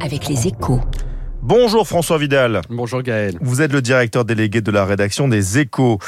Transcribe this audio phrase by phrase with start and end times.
[0.00, 0.80] avec les échos.
[1.42, 2.60] Bonjour François Vidal.
[2.68, 3.38] Bonjour Gaël.
[3.40, 5.98] Vous êtes le directeur délégué de la rédaction des Échos.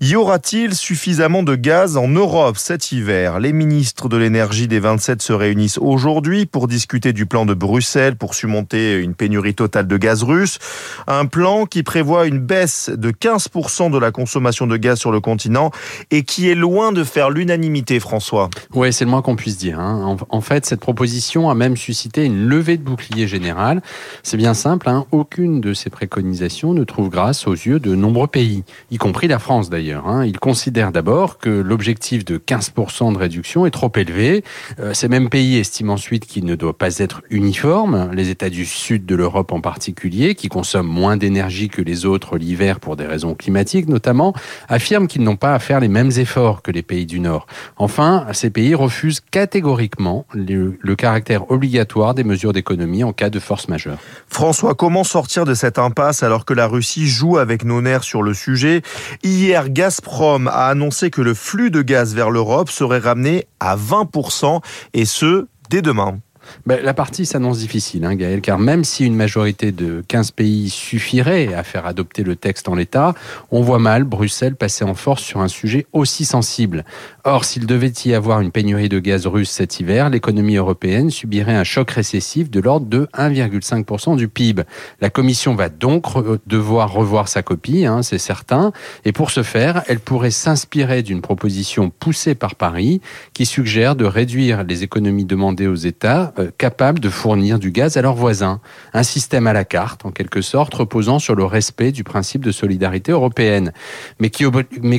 [0.00, 3.38] Y aura-t-il suffisamment de gaz en Europe cet hiver?
[3.38, 8.16] Les ministres de l'énergie des 27 se réunissent aujourd'hui pour discuter du plan de Bruxelles
[8.16, 10.58] pour surmonter une pénurie totale de gaz russe.
[11.06, 15.20] Un plan qui prévoit une baisse de 15% de la consommation de gaz sur le
[15.20, 15.70] continent
[16.10, 18.48] et qui est loin de faire l'unanimité, François.
[18.72, 19.80] Oui, c'est le moins qu'on puisse dire.
[19.80, 20.16] Hein.
[20.30, 23.82] En, en fait, cette proposition a même suscité une levée de bouclier général.
[24.22, 25.06] C'est bien simple Hein.
[25.12, 29.38] aucune de ces préconisations ne trouve grâce aux yeux de nombreux pays, y compris la
[29.38, 30.06] France d'ailleurs.
[30.06, 30.24] Hein.
[30.24, 34.44] Ils considèrent d'abord que l'objectif de 15% de réduction est trop élevé.
[34.78, 38.10] Euh, ces mêmes pays estiment ensuite qu'il ne doit pas être uniforme.
[38.12, 42.38] Les États du sud de l'Europe en particulier, qui consomment moins d'énergie que les autres
[42.38, 44.34] l'hiver pour des raisons climatiques notamment,
[44.68, 47.46] affirment qu'ils n'ont pas à faire les mêmes efforts que les pays du Nord.
[47.76, 53.38] Enfin, ces pays refusent catégoriquement le, le caractère obligatoire des mesures d'économie en cas de
[53.38, 53.98] force majeure.
[54.28, 58.22] François comment sortir de cette impasse alors que la Russie joue avec nos nerfs sur
[58.22, 58.82] le sujet?
[59.22, 64.60] Hier, Gazprom a annoncé que le flux de gaz vers l'Europe serait ramené à 20%
[64.94, 66.18] et ce, dès demain.
[66.66, 70.70] Ben, la partie s'annonce difficile, hein, Gaël, car même si une majorité de 15 pays
[70.70, 73.14] suffirait à faire adopter le texte en l'état,
[73.50, 76.84] on voit mal Bruxelles passer en force sur un sujet aussi sensible.
[77.24, 81.54] Or, s'il devait y avoir une pénurie de gaz russe cet hiver, l'économie européenne subirait
[81.54, 84.62] un choc récessif de l'ordre de 1,5% du PIB.
[85.00, 86.04] La Commission va donc
[86.46, 88.72] devoir revoir sa copie, hein, c'est certain,
[89.04, 93.00] et pour ce faire, elle pourrait s'inspirer d'une proposition poussée par Paris
[93.34, 98.02] qui suggère de réduire les économies demandées aux États capables de fournir du gaz à
[98.02, 98.60] leurs voisins.
[98.94, 102.52] Un système à la carte, en quelque sorte, reposant sur le respect du principe de
[102.52, 103.72] solidarité européenne,
[104.20, 104.44] mais qui,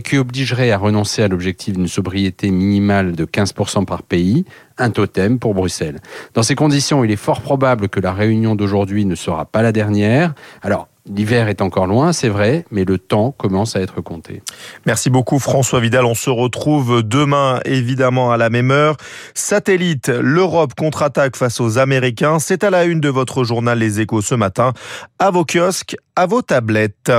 [0.03, 4.45] qui obligerait à renoncer à l'objectif d'une sobriété minimale de 15% par pays,
[4.77, 5.99] un totem pour Bruxelles.
[6.33, 9.71] Dans ces conditions, il est fort probable que la réunion d'aujourd'hui ne sera pas la
[9.71, 10.33] dernière.
[10.61, 14.43] Alors, L'hiver est encore loin, c'est vrai, mais le temps commence à être compté.
[14.85, 16.05] Merci beaucoup François Vidal.
[16.05, 18.97] On se retrouve demain évidemment à la même heure.
[19.33, 22.37] Satellite, l'Europe contre-attaque face aux Américains.
[22.39, 24.73] C'est à la une de votre journal Les Échos ce matin.
[25.17, 27.11] À vos kiosques, à vos tablettes.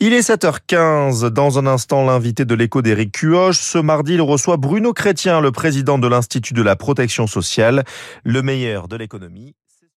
[0.00, 1.26] Il est 7h15.
[1.28, 3.58] Dans un instant, l'invité de l'écho d'Éric Cuoche.
[3.58, 7.84] Ce mardi, il reçoit Bruno Chrétien, le président de l'Institut de la protection sociale.
[8.24, 9.54] Le meilleur de l'économie.